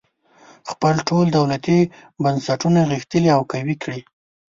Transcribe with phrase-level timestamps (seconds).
[0.71, 1.77] خپل ټول دولتي
[2.23, 4.01] بنسټونه غښتلي او قوي کړي.